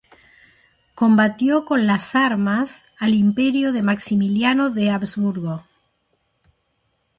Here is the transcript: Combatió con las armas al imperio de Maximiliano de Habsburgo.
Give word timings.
Combatió 0.95 1.63
con 1.63 1.85
las 1.85 2.15
armas 2.15 2.85
al 2.97 3.13
imperio 3.13 3.71
de 3.71 3.83
Maximiliano 3.83 4.71
de 4.71 4.89
Habsburgo. 4.89 5.63